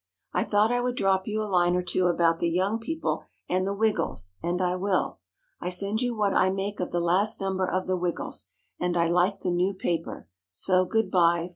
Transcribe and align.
I 0.33 0.43
thought 0.43 0.71
I 0.71 0.79
would 0.81 0.95
drop 0.95 1.27
you 1.27 1.43
a 1.43 1.43
line 1.43 1.75
or 1.75 1.83
two 1.83 2.07
about 2.07 2.39
the 2.39 2.49
Young 2.49 2.79
People 2.79 3.25
and 3.47 3.67
the 3.67 3.73
"Wiggles," 3.75 4.33
and 4.41 4.59
I 4.59 4.75
will. 4.75 5.19
I 5.59 5.69
send 5.69 6.01
you 6.01 6.15
what 6.17 6.33
I 6.33 6.49
make 6.49 6.79
of 6.79 6.89
the 6.89 6.99
last 6.99 7.39
number 7.39 7.69
of 7.69 7.85
the 7.85 7.95
"Wiggles," 7.97 8.47
and 8.79 8.97
I 8.97 9.07
like 9.07 9.41
the 9.41 9.51
new 9.51 9.75
paper. 9.75 10.27
So 10.51 10.85
good 10.85 11.11
by. 11.11 11.49